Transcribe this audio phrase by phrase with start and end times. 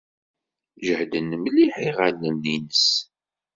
[0.85, 2.85] Jehden mliḥ yiɣallen-nnes.